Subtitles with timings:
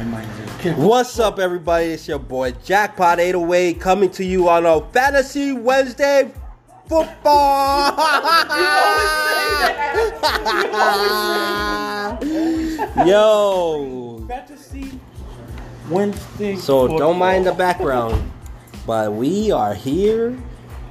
[0.00, 0.76] My mind's in.
[0.78, 1.88] What's up, everybody?
[1.88, 6.30] It's your boy Jackpot 808 coming to you on a Fantasy Wednesday
[6.88, 7.94] football.
[13.06, 14.24] Yo.
[14.26, 14.98] Fantasy
[15.90, 16.56] Wednesday.
[16.56, 18.30] So don't mind the background,
[18.86, 20.28] but we are here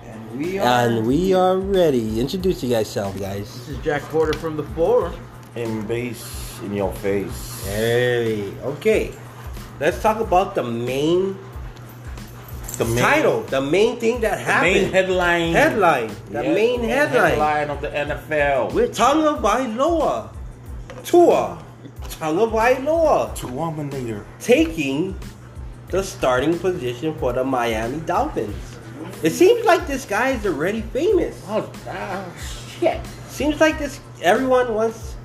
[0.06, 0.86] And we are.
[0.88, 2.20] and we are ready.
[2.20, 3.52] Introduce you yourself, guys.
[3.66, 5.12] This is Jack Porter from the four.
[5.56, 7.66] in base in your face.
[7.66, 9.12] Hey, okay.
[9.80, 11.38] Let's talk about the main
[12.78, 14.74] The main, title, the main thing that happened.
[14.74, 15.52] main headline.
[15.54, 17.70] headline, the Yes, main headline.
[17.70, 18.72] of the NFL.
[18.74, 20.30] With Tonga Vailoa,
[21.04, 21.58] Tua,
[22.10, 24.26] Tonga Vailoa Terminator.
[24.40, 25.16] taking
[25.90, 28.56] the starting position for the Miami Dolphins.
[29.24, 31.36] It seems like this guy is already famous.
[31.50, 32.24] Oh, ah,
[32.80, 33.00] shit.
[33.28, 35.16] Seems like this everyone wants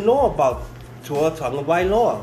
[0.00, 0.62] to know about
[1.04, 2.22] Tua Tonga Vailoa.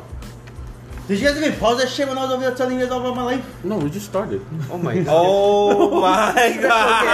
[1.08, 2.92] Did you guys even pause that shit when I was over there telling you guys
[2.92, 3.64] all about my life?
[3.64, 4.42] No, we just started.
[4.72, 5.08] Oh my god.
[5.10, 7.06] Oh my god!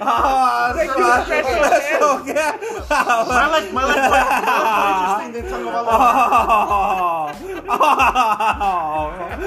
[0.00, 0.46] Oh,
[1.26, 2.88] special ah, guest.
[3.28, 4.10] my life, my life was
[4.48, 9.38] more interesting than talking about my life.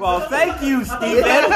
[0.00, 1.50] well, thank you, Steven.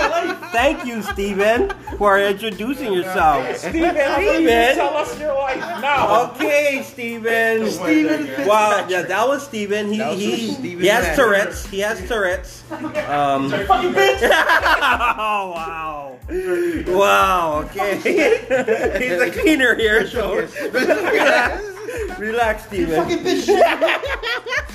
[0.52, 3.56] Thank you, Steven, for introducing yourself.
[3.56, 6.30] Steven, please tell us your life now.
[6.30, 7.70] Okay, Steven.
[7.70, 8.46] Steven.
[8.46, 9.92] Wow, yeah, that was Steven.
[9.92, 11.66] He was he, Steven he has Tourette's.
[11.66, 12.62] He has Tourette's.
[12.70, 12.96] Um,
[13.52, 16.18] oh wow.
[16.28, 17.62] Wow.
[17.66, 17.98] Okay.
[18.98, 20.34] He's a cleaner here, so
[20.72, 21.62] relax,
[22.18, 23.02] relax, Steven.
[23.02, 23.56] Fucking bitch shit.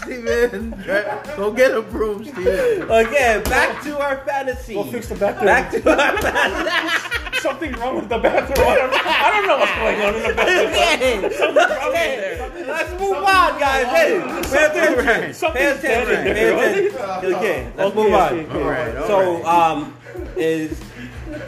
[0.04, 0.72] Steven,
[1.38, 2.84] go get a broom, Steven.
[2.90, 4.74] Okay, back to our fantasy.
[4.74, 5.46] Go fix the bathroom.
[5.46, 7.18] Back to our fantasy.
[7.42, 8.68] Something wrong with the bathroom.
[8.68, 11.32] I don't, I don't know what's going on in the bathroom.
[11.32, 11.38] Okay.
[11.38, 12.16] Something wrong in Okay.
[12.20, 12.68] there.
[12.68, 13.86] Let's move on, guys.
[13.88, 14.20] Hey,
[14.52, 15.06] pay attention.
[15.06, 16.34] Pay Something's dead in attention.
[16.36, 17.34] there, Pay attention.
[17.36, 18.34] Okay, let's move on.
[18.34, 18.62] okay, okay.
[18.62, 19.08] Alright, alright.
[19.08, 19.96] So, um,
[20.36, 20.80] is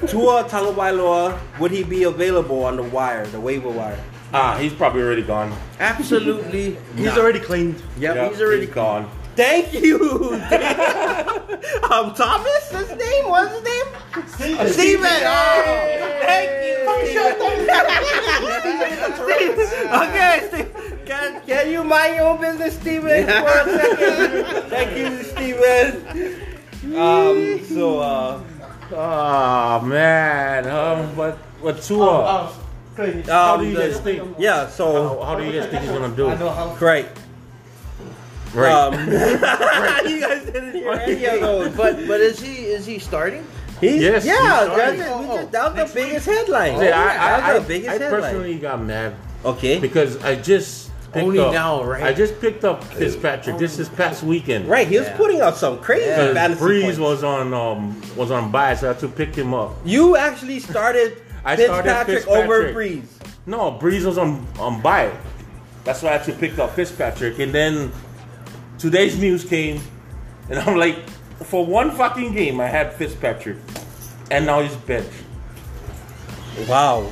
[0.07, 3.99] Tua Tagovailoa would he be available on the wire, the waiver wire?
[4.33, 5.53] Ah, he's probably already gone.
[5.79, 6.75] Absolutely.
[6.95, 7.81] He's already claimed.
[7.99, 9.07] Yep, Yeah, he's already gone.
[9.35, 10.33] Thank you.
[11.91, 13.29] um, Thomas, his name.
[13.29, 13.85] What's his name?
[14.27, 14.67] Steven.
[14.73, 15.05] Steven.
[15.05, 16.73] Oh, thank you.
[20.03, 20.69] okay, Steve,
[21.05, 24.69] can, can you mind your own business, Steven, for a second?
[24.69, 26.05] Thank you, Steven.
[26.95, 28.39] Um, so, uh,
[28.95, 32.53] Oh man, um, but what Tua?
[32.97, 34.35] Um, How do you guys think?
[34.37, 36.77] Yeah, so, How, how do you guys think he's gonna do?
[36.77, 37.07] great.
[38.53, 38.71] Right.
[38.71, 38.93] Um,
[40.11, 41.75] you guys didn't hear any of those.
[41.75, 43.45] But but is he is he starting?
[43.81, 44.99] He's, Yes, yeah, he's that's starting.
[45.01, 45.05] it.
[45.05, 46.79] We Oh, just, that was next the biggest headline.
[46.79, 48.21] See, I, I, that I, was the biggest I headline.
[48.21, 49.79] personally got mad Okay.
[49.79, 52.03] because I just picked Only up, now, right?
[52.03, 54.67] I just picked up Fitzpatrick this is past weekend.
[54.69, 55.17] Right, he was Yeah.
[55.17, 56.99] putting out some crazy Because fantasy Brees points.
[56.99, 59.71] was on um was on bye, so I had to pick him up.
[59.83, 63.03] You actually started I started Fitzpatrick, over Fitzpatrick.
[63.03, 63.05] Brees.
[63.45, 65.11] No, Brees was on on bye.
[65.83, 67.91] That's why I had to pick up Fitzpatrick, and then
[68.77, 69.81] today's news came,
[70.49, 70.97] and I'm like,
[71.43, 73.57] for one fucking game, I had Fitzpatrick,
[74.31, 75.09] and now he's benched.
[76.69, 77.11] Wow.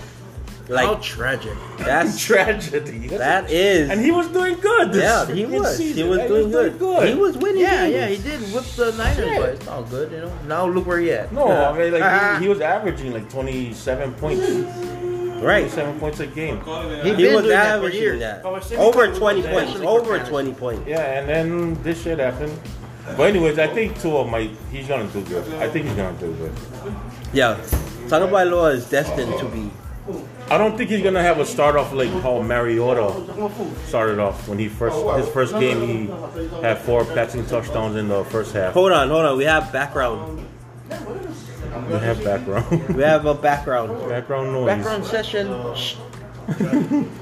[0.71, 1.53] Like How tragic.
[1.77, 3.07] that's Tragedy.
[3.17, 4.93] that is And he was doing good.
[4.93, 5.77] This Yeah, he freaking was.
[5.77, 6.09] He season.
[6.09, 6.79] was He doing good.
[6.79, 7.09] good.
[7.09, 7.61] He was winning.
[7.61, 7.93] Yeah, games.
[7.93, 9.39] yeah, he did whip the Niners, Shit.
[9.39, 10.33] but it's all good, you know.
[10.47, 11.31] Now look where he at.
[11.33, 14.47] No, I mean like he, he was averaging like 27 points,
[15.43, 15.69] Right.
[15.71, 16.61] seven points a game.
[16.61, 18.19] He He was doing that for averaging years.
[18.21, 18.41] that.
[18.45, 18.75] Oh, I.
[18.77, 19.79] Over 20 Yeah, points.
[19.81, 20.88] Over 20 points.
[20.88, 22.53] Yeah, and then this shit happened.
[23.17, 25.43] But anyways, I think Tua might he's gonna do good.
[25.55, 26.53] I think he's gonna do good.
[27.33, 27.57] Yeah.
[28.07, 29.69] Tagovailoa is destined to be.
[30.51, 34.59] I don't think he's gonna have a start off like how Mariota started off when
[34.59, 36.07] he first his first game he
[36.62, 38.73] had four passing touchdowns in the first half.
[38.73, 39.38] Hold on, hold on.
[39.38, 40.45] We have background.
[40.89, 44.09] We have background We have a background.
[44.09, 44.68] background noise.
[44.68, 45.48] Background session.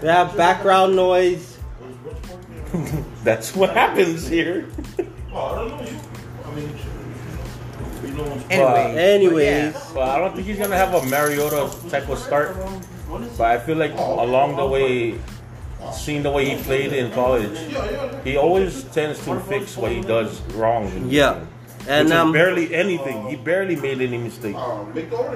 [0.00, 1.58] We have background noise.
[3.24, 4.68] That's what happens here.
[8.50, 8.94] Anyway.
[8.98, 12.56] Anyways, But I don't think he's gonna have a Mariota type of start.
[13.36, 15.18] But I feel like along the way,
[15.92, 17.58] seeing the way he played in college,
[18.24, 20.90] he always tends to fix what he does wrong.
[21.08, 21.40] yeah.
[21.88, 23.26] And um, barely anything.
[23.30, 24.58] He barely made any mistakes.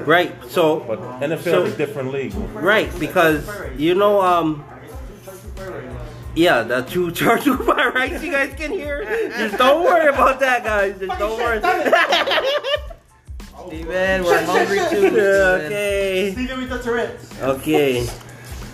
[0.06, 0.30] right.
[0.48, 2.34] So But NFL So- is a different league.
[2.52, 3.48] Right, because
[3.78, 4.62] you know, um,
[6.34, 9.04] yeah, the two two by rights you guys can hear.
[9.38, 10.98] Just don't worry about that, guys.
[10.98, 11.60] Just don't worry.
[13.66, 15.06] Steven, we're hungry too.
[15.18, 16.32] Okay.
[16.32, 16.72] Steven.
[16.72, 18.08] okay, okay.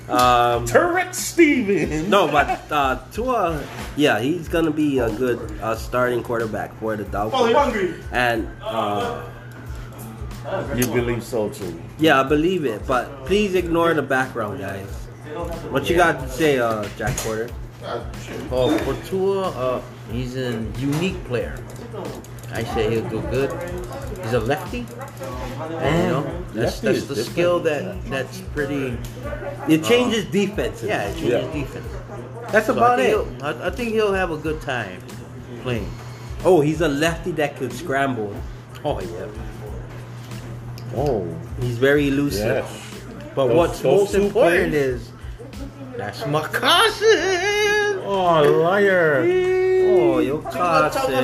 [0.08, 2.10] Um, Turret Steven.
[2.10, 3.62] no, but uh, Tua,
[3.96, 7.54] yeah, he's gonna be a good uh, starting quarterback for the Dolphins.
[7.54, 7.94] hungry.
[8.10, 9.22] And uh,
[10.74, 11.80] You believe so too.
[12.00, 12.84] yeah, I believe it.
[12.88, 15.06] But please ignore the background, guys.
[15.70, 17.48] What you got to say, uh, Jack Porter?
[18.50, 19.82] Oh, for Tua, uh,
[20.12, 21.54] he's a unique player.
[22.52, 23.50] I say he'll do good.
[24.22, 24.84] He's a lefty.
[25.78, 28.98] And, you know, that's, that's the skill that that's pretty.
[29.68, 30.82] It changes defense.
[30.82, 31.52] Yeah, it changes Yeah.
[31.52, 31.86] defense.
[32.50, 33.42] that's So about think, it.
[33.42, 35.00] I, I think he'll have a good time
[35.62, 35.88] playing.
[36.44, 38.34] Oh, he's a lefty that could scramble.
[38.84, 39.26] Oh yeah.
[40.96, 41.26] Oh,
[41.60, 42.64] He's very elusive.
[42.64, 42.86] yes.
[43.34, 44.74] But Those- what's those most important plays?
[44.74, 45.09] is
[45.96, 48.00] that's my cousin.
[48.04, 49.22] Oh, liar.
[49.22, 51.14] Oh, your cousin.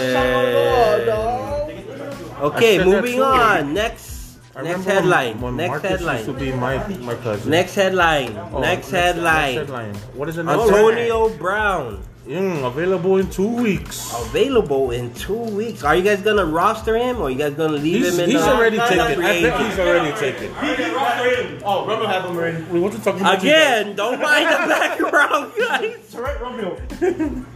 [2.39, 3.75] Okay, I said that moving on.
[3.75, 5.41] Next, next headline.
[5.41, 6.17] When, when next Marcus headline.
[6.17, 7.51] used to be my, my cousin.
[7.51, 8.37] Next headline.
[8.37, 9.55] Oh, next, headline.
[9.55, 9.95] Next headline.
[10.15, 14.13] What is the next Antonio Brown Mm, available in two weeks.
[14.27, 15.85] available in two weeks.
[15.85, 18.41] Are you guys gonna roster him, or you guys gonna leave He's, him in he's
[18.45, 19.01] the already in the taken.
[19.01, 19.67] I bet agent?
[19.71, 21.63] he's already taken.
[21.65, 22.63] Oh, Romeo have him already.
[22.65, 23.39] Wait, what you talking about?
[23.39, 25.97] Again, don't mind the background, guys.
[26.13, 26.77] Correct, Romeo.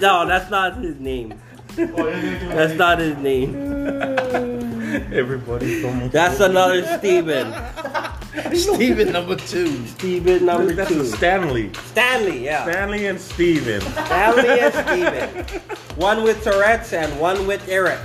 [0.00, 1.34] No, that's not his name.
[1.76, 3.52] That's not his name.
[5.12, 7.52] Everybody from That's another Steven.
[8.54, 9.84] Steven number two.
[9.88, 11.04] Steven number That's two.
[11.04, 11.72] Stanley.
[11.86, 12.62] Stanley, yeah.
[12.62, 13.80] Stanley and Steven.
[13.80, 14.74] Stanley and
[15.44, 15.60] Steven.
[15.96, 17.98] One with Tourette's and one with Eric.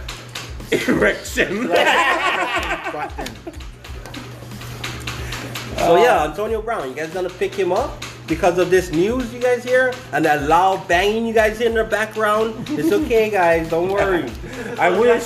[0.71, 1.67] Erection.
[5.77, 9.31] So yeah, uh, Antonio Brown, you guys gonna pick him up because of this news
[9.33, 12.67] you guys hear and that loud banging you guys hear in the background?
[12.69, 13.69] It's okay, guys.
[13.69, 14.29] Don't worry.
[14.79, 15.23] I wish.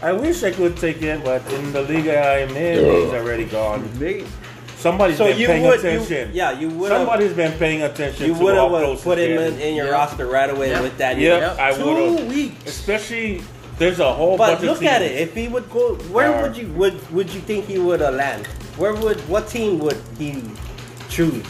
[0.00, 3.82] I wish I could take it, but in the league I'm in, he's already gone.
[4.76, 6.30] Somebody's So been you paying would, you, attention.
[6.32, 9.74] yeah, you would have, Somebody's been paying attention you would have put him in, in
[9.74, 9.92] your Yeah.
[9.92, 10.82] roster right away Yeah.
[10.82, 11.18] with that.
[11.18, 11.58] Yep, news.
[11.58, 12.28] I Two would've.
[12.28, 12.64] weeks.
[12.66, 13.42] Especially,
[13.78, 14.92] there's a whole But bunch look of teams.
[14.92, 15.16] at it.
[15.20, 18.12] If he would go, where Are- would you would would you think he would uh,
[18.12, 18.46] land?
[18.76, 20.42] Where would what team would he
[21.08, 21.42] choose?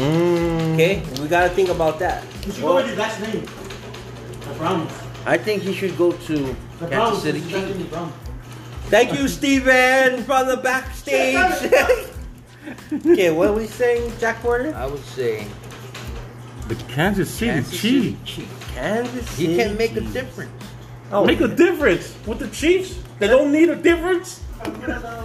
[0.00, 2.22] Mm, Okay, we gotta think about that.
[2.46, 3.44] You should go with his last name.
[4.48, 4.90] The Browns.
[5.26, 7.22] I think he should go to The Kansas Browns.
[7.22, 7.80] City His last name Chiefs.
[7.84, 8.12] is Brown.
[8.86, 11.36] Thank you, Steven, from the backstage.
[13.06, 14.74] okay, what are we saying, Jack Porter?
[14.74, 15.46] I would say
[16.68, 17.82] the Kansas City Kansas Chiefs.
[17.82, 18.64] City Chiefs.
[18.74, 19.46] Kansas City.
[19.46, 20.50] He can make a difference.
[21.12, 22.96] Oh, Make a difference with the Chiefs.
[23.18, 24.40] They don't need a difference.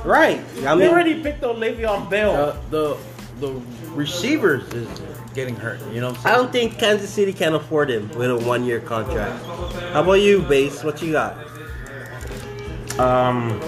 [0.03, 0.39] right.
[0.65, 2.57] I They already picked up Le'Veon Bell.
[2.71, 2.98] The
[3.39, 3.62] the the
[3.94, 4.88] receivers is
[5.36, 5.80] getting hurt.
[5.92, 6.10] You know.
[6.12, 9.44] What I'm I don't think Kansas City can afford him with a one-year contract.
[9.94, 10.84] How about you, Base?
[10.84, 11.38] What you got?
[12.98, 13.60] Um.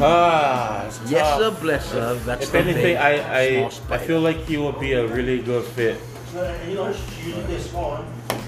[0.00, 1.38] Ah, Yes, tough.
[1.38, 2.14] sir, bless her.
[2.24, 2.96] That's If the anything, thing.
[2.96, 6.00] I I, I feel like he would be a really good fit
[6.68, 7.58] You know, usually they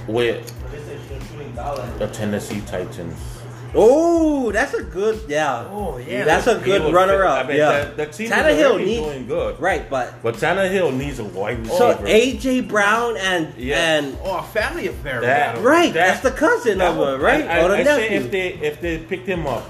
[0.07, 1.55] with this is shooting
[1.99, 3.40] the Tennessee Titans.
[3.75, 5.67] Oh, that's a good, yeah.
[5.71, 6.25] Oh, yeah.
[6.25, 7.45] That's a good would runner-up.
[7.45, 7.85] I mean, yeah.
[7.85, 11.25] the, the team is Tannehill already need- doing good, Right, but but Tannehill needs a
[11.25, 11.77] wide receiver.
[11.77, 13.99] so AJ Brown and Yeah.
[13.99, 15.21] and Oh, a family affair.
[15.21, 17.47] That- right, That- that's the cousin That of would- her, right?
[17.47, 19.65] I, I, or the I say if they if they picked him up,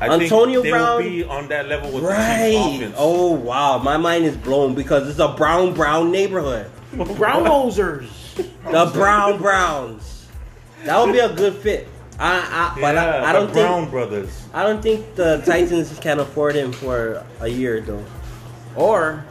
[0.00, 2.50] I Antonio think they Brown- will be on that level with the right.
[2.52, 2.94] Chiefs offense.
[2.98, 6.66] Oh wow, my mind is blown because it's a brown brown neighborhood.
[7.16, 8.08] Brown nosers.
[8.70, 10.26] The Brown Browns.
[10.84, 11.88] That would be a good fit.
[12.18, 14.46] I, I but yeah, I, I don't the Brown think brothers.
[14.54, 18.04] I don't think the Titans can afford him for a year though.
[18.74, 19.24] Or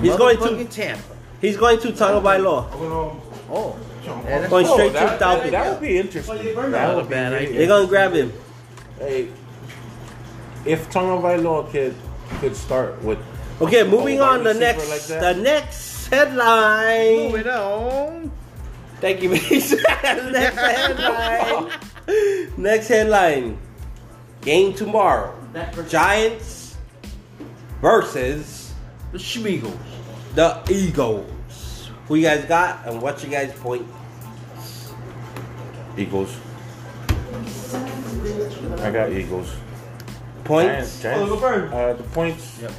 [0.00, 1.02] He's going to Tampa.
[1.40, 2.66] he's going to Tagovailoa.
[3.52, 5.50] Oh, yeah, that's Going Oh, straight that, to Falcons.
[5.50, 6.36] that would be interesting.
[6.70, 7.58] That would be bad idea.
[7.58, 8.32] They're gonna grab him.
[8.98, 9.28] Hey,
[10.64, 11.94] if Tonga Vailoa could
[12.40, 13.18] could start with
[13.60, 14.42] Okay, moving on.
[14.42, 17.30] The next, like the next headline.
[17.30, 18.32] Moving on.
[19.00, 19.72] Thank you, Mace.
[20.02, 21.70] next headline.
[22.56, 23.58] next headline.
[24.42, 25.34] Game tomorrow.
[25.88, 26.76] Giants
[27.80, 28.72] versus
[29.12, 29.76] The Schmeagles.
[30.34, 31.90] the Eagles.
[32.08, 33.86] Who you guys got and what you guys point?
[35.96, 36.36] Eagles.
[38.80, 39.54] I got Eagles.
[40.44, 41.00] Points.
[41.00, 42.58] Giants, Giants, Oh, go uh, the points.
[42.60, 42.72] Yep.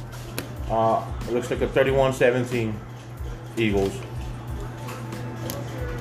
[0.70, 2.74] Uh, it looks like a 31-17
[3.56, 3.92] Eagles.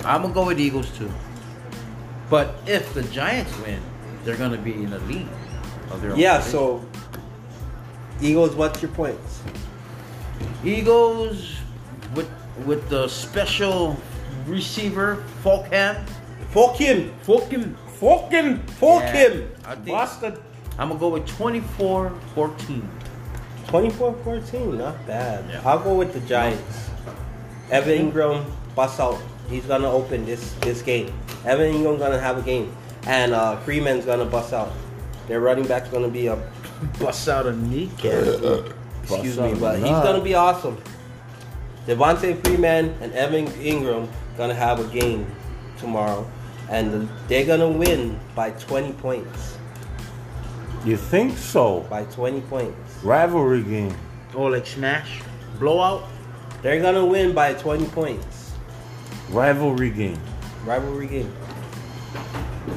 [0.05, 1.11] I'm gonna go with Eagles too.
[2.29, 3.81] But if the Giants win,
[4.23, 5.27] they're gonna be in the lead
[5.91, 6.19] of their own.
[6.19, 6.37] Yeah.
[6.37, 6.51] division.
[6.51, 6.85] So
[8.21, 8.55] Eagles.
[8.55, 9.41] What's your points?
[10.63, 11.55] Eagles
[12.15, 12.29] with
[12.65, 13.97] with the special
[14.45, 16.03] receiver Fulgham.
[16.51, 17.13] Fork him.
[17.25, 17.75] Fulgham.
[17.99, 19.29] Fucking Fork Yeah.
[19.29, 19.49] him.
[20.79, 22.81] I'm gonna go with 24-14.
[23.67, 25.45] 24-14, not bad.
[25.49, 25.61] Yeah.
[25.63, 26.89] I'll go with the Giants.
[27.69, 28.43] Evan Engram
[28.75, 29.19] bust out.
[29.51, 31.13] He's gonna open this this game.
[31.45, 34.71] Evan Engram gonna have a game, and uh, Freeman's gonna bust out.
[35.27, 36.39] Their running back's gonna be a
[36.99, 38.25] Bust out a kneecap.
[39.03, 40.81] excuse me, but he's gonna be awesome.
[41.85, 45.27] Devonta Freeman and Evan Engram gonna have a game
[45.77, 46.25] tomorrow,
[46.69, 49.57] and they're gonna win by 20 points.
[50.85, 51.81] You think so?
[51.81, 53.03] By 20 points.
[53.03, 53.95] Rivalry game.
[54.33, 55.21] Oh, like smash,
[55.59, 56.03] blowout.
[56.63, 58.40] They're gonna win by 20 points.
[59.31, 60.19] Rivalry game.
[60.65, 61.33] Rivalry game.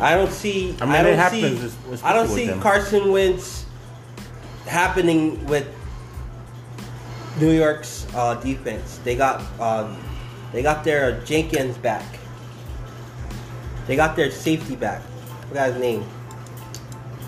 [0.00, 0.74] I don't see.
[0.80, 2.60] I mean, don't it happens, See, especially I don't see them.
[2.60, 3.66] Carson Wentz
[4.66, 5.66] happening with
[7.40, 8.98] New York's uh, defense.
[9.04, 9.94] They got uh,
[10.52, 12.04] they got their Jenkins back.
[13.86, 15.02] They got their safety back.
[15.48, 16.04] Forgot his name.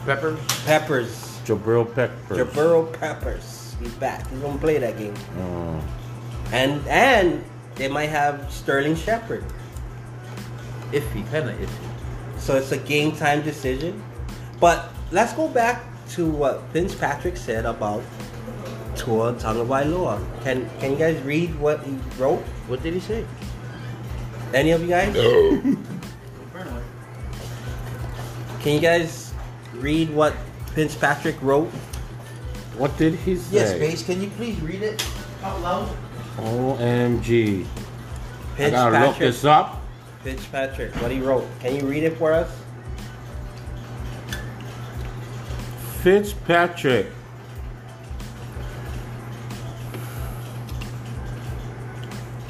[0.04, 0.38] Peppers.
[0.64, 1.40] Peppers.
[1.44, 2.38] Jabril Peppers.
[2.38, 3.76] Jabril Peppers.
[3.80, 4.28] He's back.
[4.30, 5.14] He's gonna play that game.
[5.36, 5.82] Mm.
[6.52, 7.44] And and
[7.76, 9.44] they might have Sterling Shepard.
[10.92, 12.38] Iffy, kind of iffy.
[12.38, 14.02] So it's a game time decision.
[14.60, 18.02] But let's go back to what Fitzpatrick said about
[18.96, 20.20] Tua Tagovailoa.
[20.42, 22.40] Can can you guys read what he wrote?
[22.68, 23.24] What did he say?
[24.54, 25.14] Any of you guys?
[25.14, 25.76] No.
[28.66, 29.32] Can you guys
[29.74, 30.34] read what
[30.74, 31.68] Fitzpatrick wrote?
[32.76, 33.54] What did he say?
[33.54, 34.02] Yes, base.
[34.02, 35.06] Can you please read it
[35.42, 35.96] out loud?
[36.36, 37.66] OMG.
[38.58, 39.82] I gotta look this up.
[40.22, 41.46] Fitzpatrick, what he wrote.
[41.60, 42.50] Can you read it for us?
[46.02, 47.06] Fitzpatrick.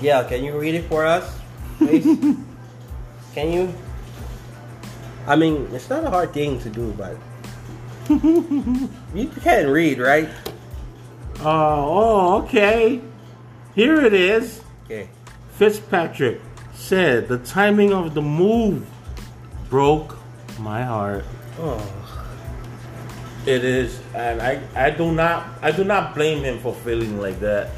[0.00, 1.38] Yeah, can you read it for us,
[1.78, 2.04] please?
[3.34, 3.74] can you?
[5.26, 7.16] I mean, it's not a hard thing to do, but
[9.14, 10.28] you can read, right?
[11.40, 13.00] Oh, okay.
[13.76, 14.62] Here it is.
[14.86, 15.08] Okay.
[15.52, 16.40] Fitzpatrick
[16.74, 18.86] said the timing of the move
[19.68, 20.16] broke
[20.58, 21.24] my heart.
[21.60, 21.76] Oh,
[23.46, 27.38] It is, and I, I do not, I do not blame him for feeling like
[27.40, 27.70] that.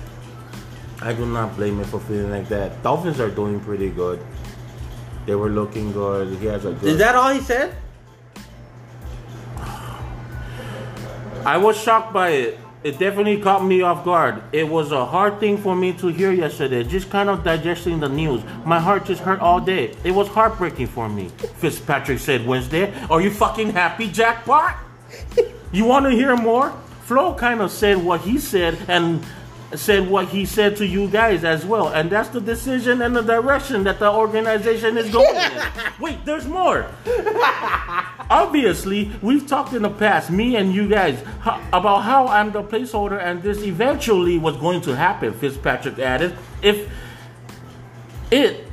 [1.03, 2.81] I do not blame him for feeling like that.
[2.83, 4.25] Dolphins are doing pretty good.
[5.27, 6.39] They were looking good.
[6.39, 6.91] He has a good.
[6.95, 7.75] is that all he said?
[11.45, 12.59] I was shocked by it.
[12.85, 14.41] It definitely caught me off guard.
[14.53, 18.09] It was a hard thing for me to hear yesterday, just kind of digesting the
[18.09, 18.43] news.
[18.65, 19.97] My heart just hurt all day.
[20.05, 21.29] It was heartbreaking for me.
[21.57, 22.95] Fitzpatrick said Wednesday.
[23.11, 24.77] Are you fucking happy, jackpot?
[25.73, 26.71] you want to hear more?
[27.03, 29.25] Flo kind of said what he said and
[29.75, 31.89] said what he said to you guys as well.
[31.89, 35.63] And that's the decision and the direction that the organization is going in.
[36.01, 36.87] Wait, there's more
[38.31, 41.19] obviously we've talked in the past me and you guys
[41.73, 46.91] about how i'm the placeholder and this eventually was going to happen fitzpatrick added if
[48.31, 48.67] it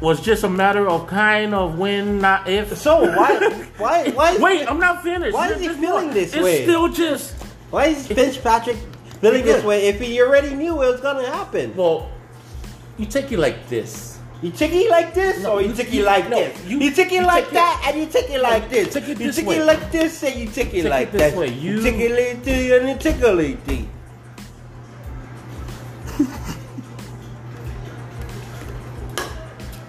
[0.00, 3.38] was just a matter of kind of when not if So why,
[3.78, 4.36] why, why?
[4.38, 6.64] Wait i'm not finished Why is he feeling this it's way?
[6.64, 7.34] still just
[7.70, 8.76] Why is Fitzpatrick
[9.20, 11.74] feeling this way if he already knew it was gonna happen?
[11.76, 12.10] well
[12.98, 15.92] you take it like this You take it like this, No, or you you- take
[15.92, 16.54] it like no, this?
[16.64, 18.94] you- You, take it you like take it- that, and you take it like this.
[18.94, 19.56] take it you this take way.
[19.58, 21.34] it like this, and you take it Take like it this that.
[21.40, 21.48] way.
[21.50, 23.82] You- You take it like this, and you take it like this.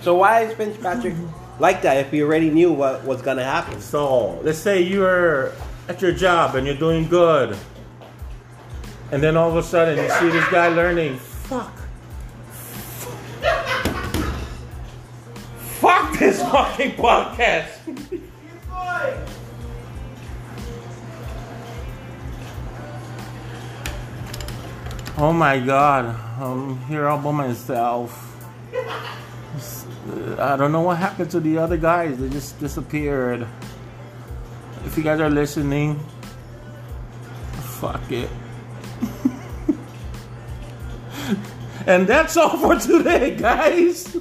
[0.01, 1.13] So why is Fitzpatrick
[1.59, 3.81] like that if he already knew what was gonna happen?
[3.81, 5.51] So let's say you're
[5.87, 7.57] at your job and you're doing good,
[9.11, 11.17] and then all of a sudden you see this guy learning.
[11.17, 11.73] Fuck.
[15.79, 17.67] Fuck this fucking podcast.
[25.21, 28.25] Oh my god, I'm here all by myself.
[30.39, 32.17] I don't know what happened to the other guys.
[32.17, 33.45] They just disappeared.
[34.85, 35.99] If you guys are listening,
[37.81, 38.29] fuck it.
[41.87, 44.17] And that's all for today, guys.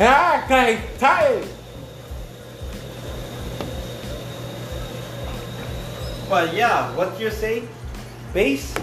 [0.00, 1.46] Ah, okay, tight.
[6.28, 7.68] But yeah, what you're saying,
[8.32, 8.74] base?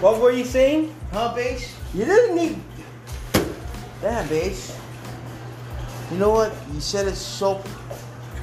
[0.00, 0.94] What were you saying?
[1.12, 1.74] Huh, base?
[1.94, 2.60] You didn't need.
[4.02, 4.76] Yeah, base.
[6.10, 6.52] You know what?
[6.74, 7.62] You said it so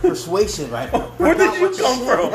[0.01, 0.89] persuasive, right?
[1.19, 2.31] Where did you come from?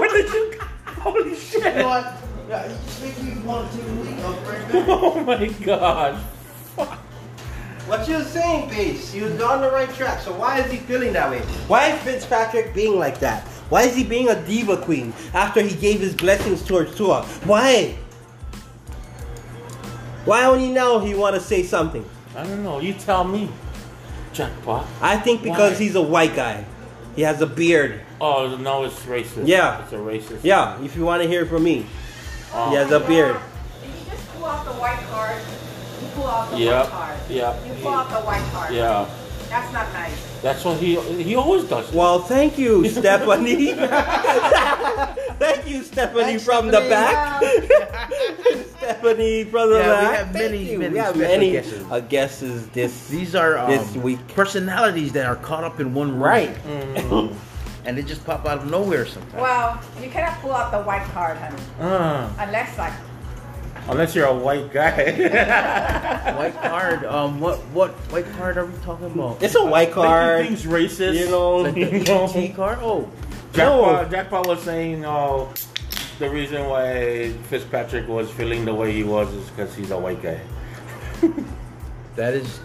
[0.00, 0.60] Where did you?
[1.00, 1.64] Holy shit!
[1.64, 2.14] You know what?
[2.48, 4.88] Yeah, you just make me want to take a week off right back.
[4.88, 6.14] Oh my god!
[7.86, 9.14] What you're saying, base?
[9.14, 10.20] You're on the right track.
[10.20, 11.40] So why is he feeling that way?
[11.66, 13.42] Why is Fitzpatrick being like that?
[13.68, 17.22] Why is he being a diva queen after he gave his blessings towards Tua?
[17.44, 17.96] Why?
[20.24, 22.04] Why only now he want to say something?
[22.36, 22.80] I don't know.
[22.80, 23.50] You tell me.
[24.32, 24.86] Jackpot.
[25.00, 25.78] I think because Why?
[25.84, 26.64] he's a white guy.
[27.16, 28.00] He has a beard.
[28.20, 29.46] Oh no, it's racist.
[29.46, 29.82] Yeah.
[29.82, 30.40] it's a racist.
[30.42, 31.86] Yeah, if you want to hear from me.
[32.54, 32.70] Oh.
[32.70, 33.36] He has a beard.
[33.36, 35.36] If you just pull out the white card,
[36.00, 36.84] you pull out the Yep.
[36.84, 37.18] white card.
[37.28, 37.66] Yep.
[37.66, 38.74] You pull out the white card.
[38.74, 39.06] Yeah,
[39.48, 40.40] That's not nice.
[40.42, 41.92] that's what he he always does.
[41.92, 43.72] Well, thank you, Stephanie.
[45.42, 47.68] thank you, Stephanie Thanks, from the Stephanie.
[47.68, 48.12] back.
[48.78, 50.16] Stephanie from the Yeah, we back.
[50.18, 50.78] have many, Thank you.
[50.78, 51.74] many we have many guests.
[51.90, 54.18] uh, guesses this These are um, This week.
[54.28, 56.22] personalities that are caught up in one room.
[56.22, 56.56] right.
[57.84, 59.34] And they just pop out of nowhere sometimes.
[59.34, 62.92] Well, you cannot pull out the white card, honey, Uh, unless like
[63.88, 65.10] unless you're a white guy.
[66.38, 67.04] White card.
[67.04, 69.42] Um, what what white card are we talking about?
[69.42, 70.42] It's a white card.
[70.42, 71.18] Making things racist.
[71.18, 71.56] You know.
[71.56, 73.10] Like the You know.
[73.52, 73.68] ET card?
[73.68, 75.52] Oh, Jackpot, Jackpot was saying, oh,
[76.18, 80.22] the reason why Fitzpatrick was feeling the way he was is because he's a white
[80.22, 80.40] guy.
[82.16, 82.60] that is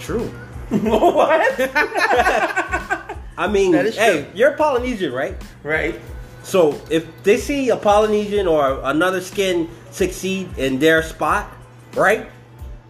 [0.00, 0.26] true.
[0.70, 1.54] what?
[3.38, 4.30] I mean, That is hey, true.
[4.34, 5.36] you're Polynesian, right?
[5.62, 6.00] Right.
[6.42, 11.50] So if they see a Polynesian or another skin succeed in their spot,
[11.94, 12.28] right?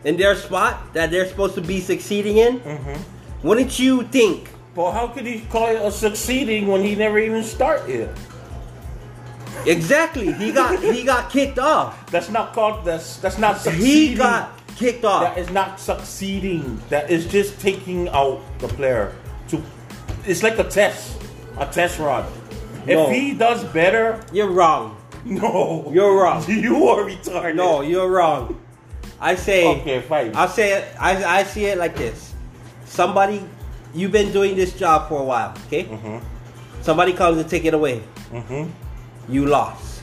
[0.04, 3.46] In their spot that they're supposed to be succeeding in, Mm-hmm.
[3.48, 4.48] wouldn't you think?
[4.76, 8.10] But how could he call it a succeeding when he never even started?
[9.64, 10.32] Exactly.
[10.34, 12.10] He got he got kicked off.
[12.10, 14.10] That's not called that's that's not succeeding.
[14.10, 15.22] He got kicked off.
[15.22, 16.78] That is not succeeding.
[16.90, 19.16] That is just taking out the player.
[19.48, 19.62] To
[20.26, 21.16] it's like a test,
[21.56, 22.26] a test run.
[22.86, 23.08] No.
[23.08, 24.96] If he does better, You're wrong.
[25.24, 26.44] no, You're wrong.
[26.48, 27.56] You are retarded.
[27.56, 28.60] No, you're wrong.
[29.18, 30.36] I say Okay, fine.
[30.36, 32.34] I'll say it I, I see it like this.
[32.84, 33.42] Somebody
[33.96, 35.84] you've been doing this job for a while, okay?
[35.84, 36.20] Mhm.
[36.82, 38.02] Somebody comes and take it away.
[38.32, 38.70] Mhm.
[39.28, 40.02] You lost.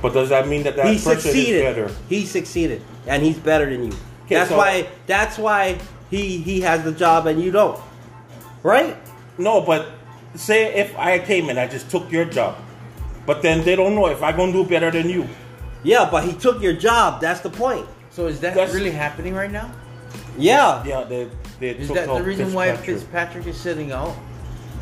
[0.00, 1.56] But does that mean that that he person succeeded.
[1.56, 1.90] is better?
[2.08, 3.92] He succeeded, and he's better than you.
[4.26, 4.86] Okay, that's so- why.
[5.06, 5.76] That's why
[6.10, 7.78] he he has the job and you don't.
[8.62, 8.96] Right?
[9.38, 9.86] No, but
[10.34, 12.54] say if I came and I just took your job,
[13.26, 15.26] but then they don't know if I gonna do better than you.
[15.82, 17.20] Yeah, but he took your job.
[17.20, 17.86] That's the point.
[18.10, 19.70] So is that That's- really happening right now?
[20.38, 20.82] Yeah.
[20.84, 21.28] Yeah, they
[21.60, 22.96] they Is took that the out reason why Fitzpatrick.
[22.98, 24.14] Fitzpatrick is sitting out?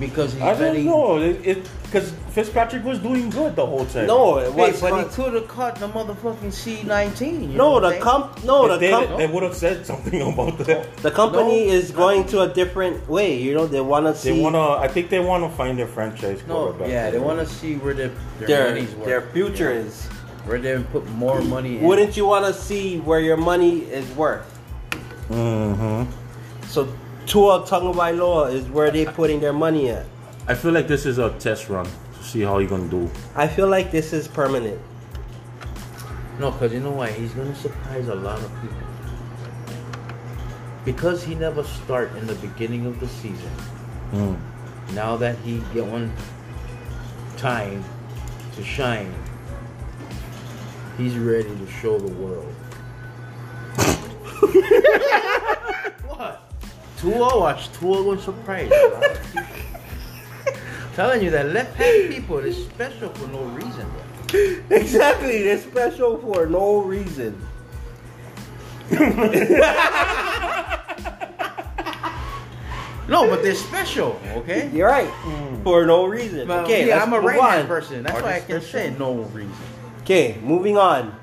[0.01, 1.19] Because he's I don't know.
[1.19, 4.09] It because Fitzpatrick was doing good the whole time.
[4.09, 4.81] No, it Wait, was.
[4.81, 7.53] but he not- could have caught the motherfucking C19.
[7.53, 8.43] you no, what the I'm comp.
[8.45, 9.17] No, the they, comp.
[9.19, 10.97] they would have said something about that.
[10.97, 13.41] The company No, is going to a different way.
[13.41, 14.79] You know, they want to see They wanna.
[14.79, 16.89] I think they wanna find their franchise No, quarterback.
[16.89, 18.11] yeah, they want to see where their,
[18.41, 19.07] their, their money's worth.
[19.07, 20.07] their future is.
[20.47, 21.85] Where they put more money in.
[21.85, 24.45] Wouldn't you want to see where your money is worth?
[25.31, 26.11] Mm-hmm.
[26.75, 26.93] So,
[27.27, 30.07] Tua Tagovailoa is where they're putting their money at.
[30.49, 33.09] I feel like this is a test run to see how you're gonna do.
[33.37, 34.81] I feel like this is permanent.
[36.41, 37.13] No, because you know why?
[37.13, 38.77] He's going to surprise a lot of people.
[40.85, 43.53] Because he never start in the beginning of the season.
[44.11, 44.37] Mm.
[44.95, 46.13] Now that he get one
[47.37, 47.85] time
[48.57, 49.15] to shine,
[50.99, 52.53] he's ready to show the world.
[57.05, 59.43] Tua watch Tua will surprise a lot of people.
[60.95, 63.87] Telling you that left-handed people is special for no reason.
[64.71, 67.37] Exactly, they're special for no reason.
[73.07, 74.71] No, but they're special, okay?
[74.73, 75.11] You're right.
[75.29, 75.63] Mm.
[75.63, 76.49] For no reason.
[76.49, 78.03] Well, okay, yeah, I'm a right-hand person.
[78.03, 79.53] That's Are why I can say no reason.
[80.03, 81.15] Okay, moving on.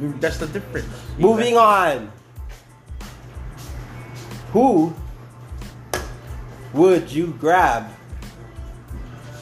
[0.00, 0.88] That's the difference.
[1.18, 2.10] Moving on.
[4.52, 4.92] Who
[6.72, 7.88] would you grab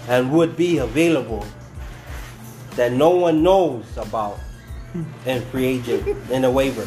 [0.09, 1.45] and would be available
[2.77, 4.39] that no one knows about
[5.27, 6.87] in free agent in a waiver?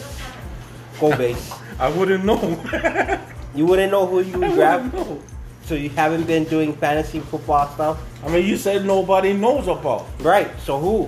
[1.00, 1.52] Go base.
[1.80, 2.40] I wouldn't know.
[3.56, 4.92] You wouldn't know who you would grab?
[4.92, 5.22] know.
[5.66, 8.02] So you haven't been doing fantasy football stuff?
[8.26, 10.08] I mean, you said nobody knows about.
[10.22, 11.02] Right, so who?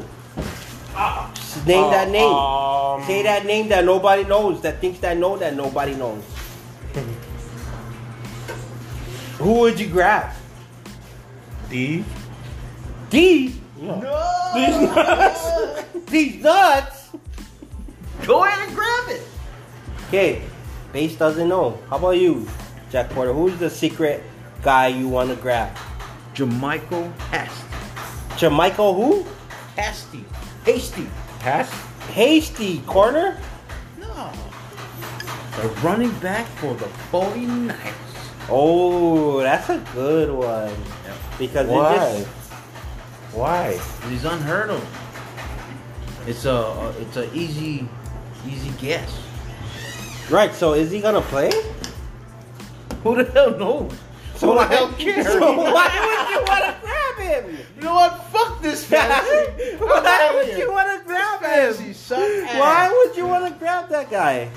[1.65, 2.29] Name that name.
[2.31, 6.21] Um, Say that name that nobody knows, that thinks that know that nobody knows.
[9.37, 10.33] Who would you grab?
[11.69, 12.05] D.
[13.09, 13.55] D?
[13.79, 14.51] Yeah.
[14.55, 15.83] These nuts.
[16.07, 17.09] These nuts?
[18.25, 19.27] Go ahead and grab it.
[20.07, 20.41] Okay,
[20.93, 21.77] base doesn't know.
[21.89, 22.47] How about you,
[22.89, 23.33] Jack Porter?
[23.33, 24.23] Who's the secret
[24.61, 25.75] guy you want to grab?
[26.33, 27.67] JaMycal Hasty.
[28.37, 29.25] JaMycal who?
[29.75, 30.23] Hasty.
[30.65, 31.07] Hasty.
[32.13, 33.37] Hasty corner?
[33.99, 34.31] No.
[35.61, 38.04] The running back for the 49ers.
[38.49, 40.73] Oh, that's a good one.
[41.39, 41.95] Because it Why?
[41.95, 42.27] just
[43.33, 43.79] Why?
[44.09, 44.83] He's unheard of.
[46.27, 47.87] It's a it's a easy
[48.47, 49.11] easy guess.
[50.29, 50.53] right.
[50.53, 51.51] So is he gonna play?
[53.03, 53.93] Who the hell knows?
[54.35, 55.27] So Who the why, hell cares?
[55.27, 57.57] So why would you want to grab him?
[57.77, 58.23] You know what?
[58.25, 59.75] Fuck this fantasy.
[59.79, 61.93] why would you want to grab Fantasy him?
[61.93, 64.49] suck Why would you want to grab that guy?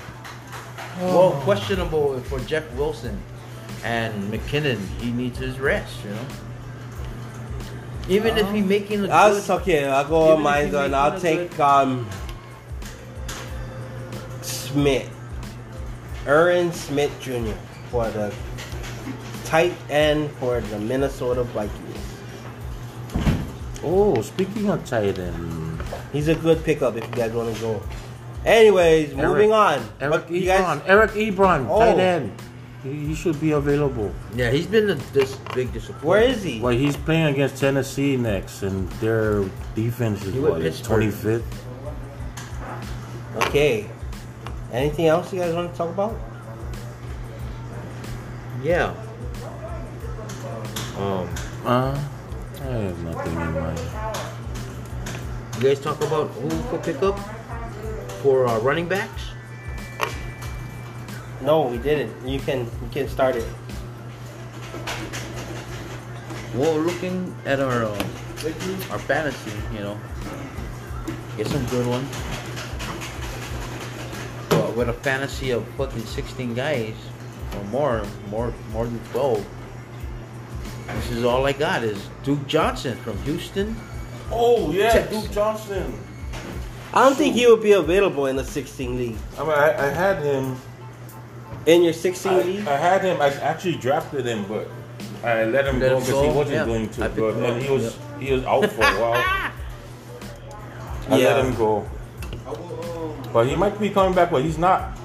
[0.99, 3.21] Well, questionable for Jeff Wilson
[3.83, 4.79] and McKinnon.
[4.99, 5.95] He needs his rest.
[6.03, 6.25] You know.
[8.09, 10.75] Even if he making a I'll, good, okay, I'll go on if mine.
[10.75, 12.09] And I'll it take good- um
[14.41, 15.09] Smith,
[16.25, 17.53] Aaron Smith Jr.
[17.91, 18.33] for the
[19.45, 21.97] tight end for the Minnesota Vikings.
[23.83, 27.81] Oh, speaking of tight end, He's a good pickup if you guys want to go.
[28.43, 29.79] Anyways, Eric- moving on.
[30.01, 30.47] Eric But you Ebron.
[30.47, 31.79] guys, Eric Ebron, Oh.
[31.79, 32.31] tight end.
[32.83, 34.13] He, he should be available.
[34.33, 36.05] yeah, he's been a this big disappointment.
[36.05, 36.59] where is he?
[36.61, 39.43] Well, he's playing against Tennessee next, and their
[39.75, 40.87] defense is He went what, Pittsburgh.
[40.87, 41.65] twenty fifth.
[43.47, 43.89] Okay.
[44.71, 46.15] Anything else you guys want to talk about?
[48.63, 48.93] Yeah.
[50.97, 51.27] Um,
[51.65, 51.97] Uh,
[52.61, 53.79] I have nothing in mind.
[55.57, 57.17] you guys talk about who for pickup
[58.21, 59.28] for uh, running backs.
[61.41, 62.27] No, we didn't.
[62.27, 63.47] You can you can start it.
[66.55, 68.03] Well, looking at our uh,
[68.91, 69.97] our fantasy, you know,
[71.37, 72.09] get some good ones.
[74.49, 76.95] But with a fantasy of fucking sixteen guys
[77.55, 79.45] or more, more more than twelve.
[80.87, 83.75] This is all I got is Duke Johnson from Houston.
[84.31, 85.23] Oh yeah, Texas.
[85.23, 85.99] Duke Johnson.
[86.93, 89.15] I don't think he would be available in the 16 league.
[89.37, 90.55] I mean, I, I had him.
[91.65, 92.67] In your 16 I, league?
[92.67, 93.21] I had him.
[93.21, 94.67] I actually drafted him, but
[95.23, 96.65] I let him Let go because he wasn't Yeah.
[96.65, 99.13] doing I too picked good, and he was he was out for a while.
[101.09, 101.33] I Yeah.
[101.35, 101.85] let him go,
[103.33, 104.31] but he might be coming back.
[104.31, 104.97] But he's not.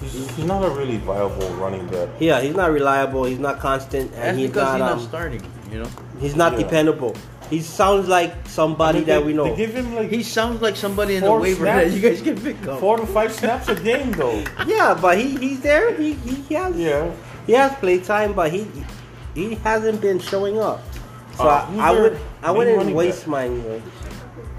[0.00, 2.08] He's, he's not a really viable running back.
[2.20, 3.24] Yeah, he's not reliable.
[3.24, 4.72] He's not constant, That's and he's because not.
[4.74, 5.42] he's not Um, starting.
[5.72, 5.88] You know,
[6.20, 6.58] he's not Yeah.
[6.58, 7.16] dependable.
[7.50, 9.44] He sounds like somebody I mean, that they- we know.
[9.44, 11.90] They give him like he sounds like somebody in the Four waiver snaps.
[11.90, 12.80] that you guys can pick up.
[12.80, 14.42] four to five snaps a game, though.
[14.66, 15.94] yeah, but he, he's there.
[15.94, 17.10] He, he, he has Yeah.
[17.46, 18.66] he has play time, but he
[19.34, 20.82] he hasn't been showing up.
[21.36, 23.28] So Uh, I, I would I wouldn't waste back?
[23.48, 23.82] mine.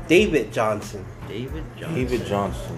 [0.07, 1.05] David Johnson.
[1.27, 1.95] David Johnson.
[1.95, 2.77] David Johnson.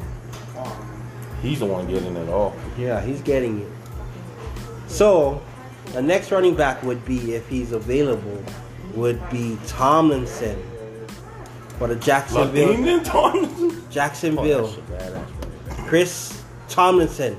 [1.42, 2.54] He's the one getting it all.
[2.78, 3.68] Yeah, he's getting it.
[4.88, 5.42] So,
[5.94, 8.44] the next running back would be, if he's available,
[8.96, 10.62] would be Tomlinson
[11.78, 12.74] for the Jacksonville.
[13.04, 13.12] Tomlinson.
[13.14, 14.68] Oh, Jacksonville.
[14.68, 15.88] that's a badass.
[15.88, 17.38] Chris Tomlinson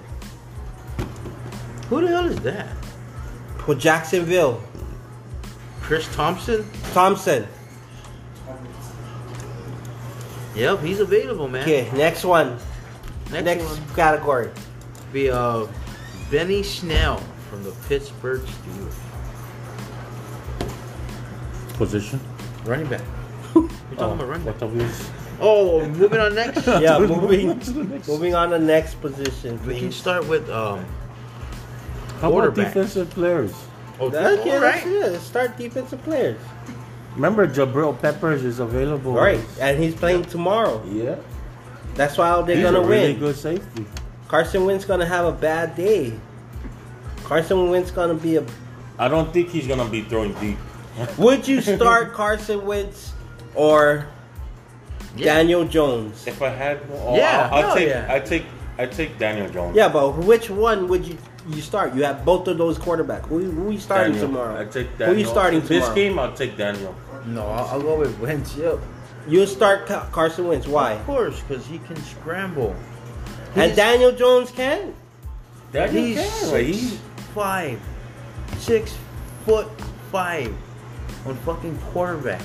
[1.89, 2.69] Who the hell is that?
[3.59, 4.61] for Jacksonville.
[5.81, 6.65] Chris Thompson?
[6.93, 7.47] Thompson.
[10.55, 11.63] Yep, he's available, man.
[11.63, 12.59] Okay, next one.
[13.31, 14.51] Next, Next, one category.
[15.13, 15.67] be uh
[16.31, 18.95] Benny Snell from the Pittsburgh Steelers.
[21.83, 22.21] Position.
[22.65, 23.01] Running back.
[23.55, 24.61] We're talking Oh, about running back.
[24.61, 26.65] what of Oh, moving on next.
[26.81, 27.61] Yeah, moving,
[28.07, 29.97] moving on to the next position, We can please.
[29.97, 30.85] start with um.
[32.21, 33.53] How about defensive players?
[33.99, 34.87] Oh, Okay, all that's right.
[34.87, 35.13] it.
[35.13, 36.39] Let's start defensive players.
[37.17, 39.15] Remember, Jabril Peppers is available.
[39.15, 40.81] Right, and he's playing tomorrow.
[40.87, 41.17] Yeah.
[41.97, 43.19] That's why they're He's gonna a really win.
[43.19, 43.85] good safety.
[44.29, 46.13] Carson Wentz gonna have a bad day.
[47.25, 48.45] Carson Wentz gonna be a.
[49.01, 50.59] I don't think he's gonna be throwing deep.
[51.19, 53.13] Would you start Carson Wentz
[53.55, 54.07] or
[55.17, 55.35] Yeah.
[55.37, 56.27] Daniel Jones?
[56.27, 57.89] If I had, oh, Yeah, I'll, I'll take.
[57.89, 58.07] yeah.
[58.09, 58.45] I take.
[58.79, 59.77] I take Daniel Jones.
[59.77, 61.17] Yeah, but which one would you
[61.49, 61.95] you start?
[61.95, 63.27] You have both of those quarterbacks.
[63.27, 64.29] Who who you starting Daniel.
[64.31, 64.61] tomorrow?
[64.61, 64.97] I take Daniel.
[64.97, 65.19] Who Daniel.
[65.19, 65.95] you starting this tomorrow?
[65.95, 66.19] game?
[66.19, 66.95] I'll take Daniel.
[67.27, 68.57] No, I'll, I'll go with Wentz.
[68.57, 68.79] Yep.
[69.29, 70.67] You start Carson Wentz.
[70.67, 70.93] Why?
[70.93, 72.75] Of course, because he can scramble.
[73.55, 74.95] And Daniel Jones can.
[75.73, 76.99] Daniel He's can, six he's
[77.35, 77.81] five,
[78.59, 78.97] six
[79.45, 79.69] foot
[80.11, 80.53] five,
[81.27, 82.43] on fucking quarterback.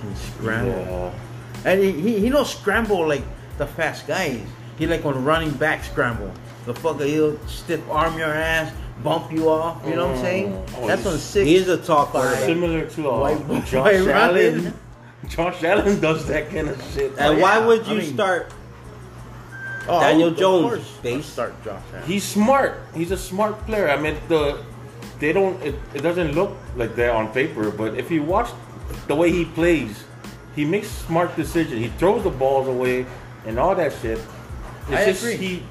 [0.00, 0.72] Can scramble,
[1.64, 1.70] Yeah.
[1.70, 3.22] and he, he he don't scramble like
[3.58, 4.40] the fast guys.
[4.78, 6.30] He like on running back scramble.
[6.66, 9.82] The fucker he'll stiff arm your ass, bump you off.
[9.86, 10.64] You know what I'm saying?
[10.76, 11.46] Oh, That's on six.
[11.46, 12.40] He's a tall quarterback.
[12.44, 14.06] Similar to uh, White boy Josh Allen.
[14.06, 14.72] running.
[15.28, 17.12] Josh Allen does that kind of shit.
[17.18, 17.66] And Oh, why yeah.
[17.66, 18.52] would I you mean- start?
[19.88, 20.96] Oh, Daniel Jones, course.
[21.02, 21.26] base.
[21.26, 22.06] Start Josh Allen.
[22.08, 22.80] He's smart.
[22.94, 23.88] He's a smart player.
[23.88, 24.58] I mean, the
[25.18, 25.60] they don't.
[25.62, 28.50] It, it doesn't look like that on paper, but if you watch
[29.06, 30.04] the way he plays,
[30.54, 31.80] he makes smart decisions.
[31.80, 33.06] He throws the balls away
[33.46, 34.18] and all that shit.
[34.88, 35.36] It's I just agree.
[35.36, 35.62] he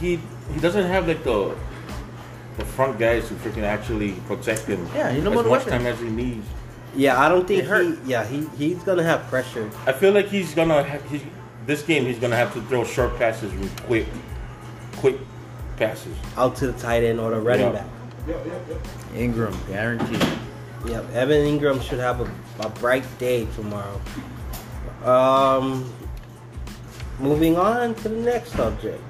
[0.00, 0.20] he
[0.54, 1.54] he doesn't have like the
[2.56, 4.86] the front guys who freaking actually protect him.
[4.94, 6.46] Yeah, you know as what much time as he needs.
[6.96, 7.84] Yeah, I don't think It hurt.
[8.04, 8.10] he.
[8.10, 9.70] Yeah, he he's gonna have pressure.
[9.86, 11.22] I feel like he's gonna ha- he's,
[11.66, 14.06] this game he's gonna have to throw short passes with quick,
[14.96, 15.16] quick
[15.76, 16.14] passes.
[16.36, 17.72] out to the tight end or the running Yeah.
[17.72, 17.86] back.
[19.14, 20.22] Engram, guaranteed.
[20.86, 24.00] Yep, Evan Engram should have a, a bright day tomorrow.
[25.04, 25.92] Um,
[27.18, 29.02] moving on to the next subject.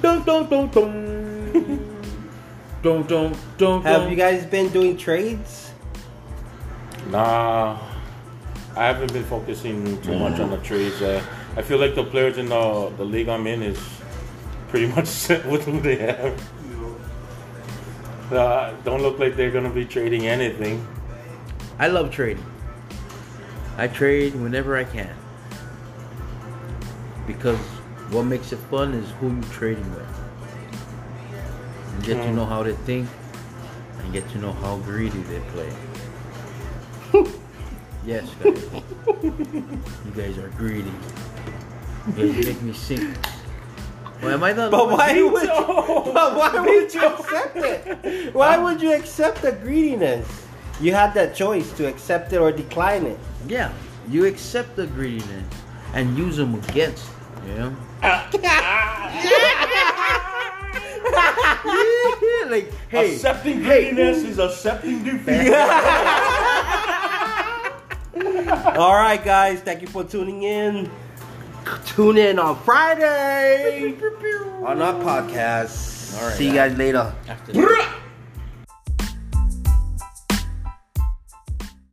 [0.00, 2.02] Dun dun dun dun.
[2.82, 3.82] dun dun dun.
[3.82, 5.70] Have you guys been doing trades?
[7.10, 7.78] Nah,
[8.76, 11.00] I haven't been focusing too much on the trades.
[11.02, 11.22] Uh,
[11.56, 13.78] I feel like the players in the the league I'm in is
[14.68, 16.40] pretty much set with who they have.
[18.32, 20.86] Uh, don't look like they're gonna be trading anything.
[21.78, 22.44] I love trading.
[23.76, 25.14] I trade whenever I can.
[27.26, 27.58] Because
[28.10, 30.08] what makes it fun is who you're trading with.
[31.94, 32.36] And get to Hmm.
[32.36, 33.08] know how they think
[33.98, 35.72] and get to know how greedy they play.
[38.06, 38.64] yes, guys.
[39.22, 40.92] you guys are greedy.
[42.06, 43.00] You guys make me sick.
[44.22, 48.32] Well, am I the But why Me would you, but why would you accept it?
[48.32, 50.28] Why would you accept the greediness?
[50.80, 53.18] You had that choice to accept it or decline it.
[53.48, 53.72] Yeah,
[54.08, 55.44] you accept the greediness
[55.92, 57.10] and use them against.
[57.48, 57.76] You know?
[62.48, 65.52] like, hey, accepting greediness is accepting defeat.
[68.76, 69.60] All right, guys.
[69.60, 70.88] Thank you for tuning in.
[71.94, 73.94] Tune in on Friday
[74.64, 76.16] on our podcast.
[76.18, 77.14] All right, See you guys later.
[77.28, 77.52] after